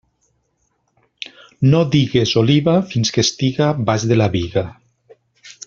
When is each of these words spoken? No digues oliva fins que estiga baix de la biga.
No 1.73 1.81
digues 1.95 2.33
oliva 2.43 2.75
fins 2.95 3.15
que 3.19 3.25
estiga 3.27 3.69
baix 3.91 4.07
de 4.13 4.19
la 4.23 4.31
biga. 4.39 4.69